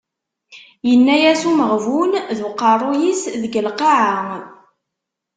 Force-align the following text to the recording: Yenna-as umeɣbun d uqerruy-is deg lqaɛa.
Yenna-as 0.89 1.41
umeɣbun 1.49 2.11
d 2.37 2.39
uqerruy-is 2.47 3.21
deg 3.41 3.53
lqaɛa. 3.67 4.21